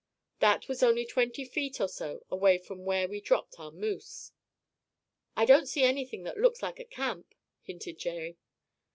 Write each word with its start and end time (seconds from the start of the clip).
That 0.39 0.67
was 0.67 0.81
only 0.81 1.05
twenty 1.05 1.45
feet 1.45 1.79
or 1.79 1.87
so 1.87 2.25
away 2.31 2.57
from 2.57 2.85
where 2.85 3.07
we 3.07 3.21
dropped 3.21 3.59
our 3.59 3.69
moose." 3.69 4.31
"I 5.35 5.45
don't 5.45 5.67
see 5.69 5.83
anything 5.83 6.23
that 6.23 6.39
looks 6.39 6.63
like 6.63 6.79
a 6.79 6.85
camp," 6.85 7.35
hinted 7.61 7.99
Jerry. 7.99 8.39